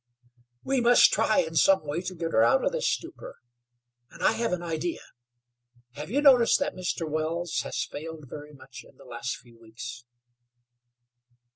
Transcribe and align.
"We 0.63 0.81
must 0.81 1.13
try 1.13 1.41
in 1.41 1.55
some 1.55 1.85
way 1.85 2.01
to 2.01 2.15
get 2.15 2.31
her 2.31 2.41
out 2.41 2.65
of 2.65 2.71
this 2.71 2.89
stupor, 2.89 3.37
and 4.09 4.23
I 4.23 4.31
have 4.31 4.51
an 4.51 4.63
idea. 4.63 5.03
Have 5.91 6.09
you 6.09 6.23
noticed 6.23 6.57
that 6.59 6.73
Mr. 6.73 7.07
Wells 7.07 7.59
has 7.61 7.83
failed 7.85 8.27
very 8.27 8.51
much 8.55 8.83
in 8.83 8.97
the 8.97 9.05
last 9.05 9.37
few 9.37 9.59
weeks?" 9.61 10.03